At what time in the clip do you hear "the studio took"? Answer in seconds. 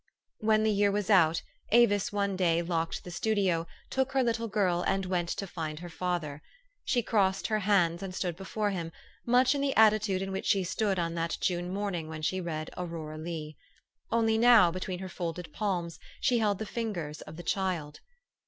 3.03-4.13